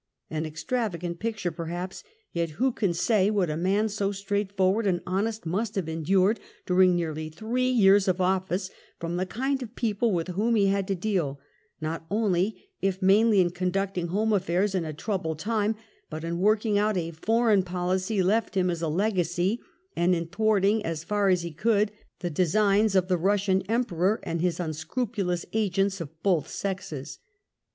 [0.31, 2.03] An extravagant picture, perhaps;
[2.33, 6.95] yet who can say what a man so straightforward and honest must have endured during
[6.95, 10.95] nearly three years of office from the kind of people with whom he had to
[10.95, 11.39] deal,
[11.79, 15.75] not only, if mainly, in conducting home affairs in a troubled time,
[16.09, 19.61] but in working out a foreign policy left him as a legacy,
[19.95, 21.91] and in thwarting, so far as he could,
[22.21, 27.19] the designs of the Hussian Emperor and his unscrupulous agents of both sexes.